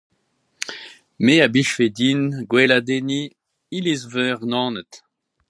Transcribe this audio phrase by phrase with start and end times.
[1.23, 3.31] Me a blijfe din gweladenniñ
[3.77, 4.91] iliz-veur Naoned.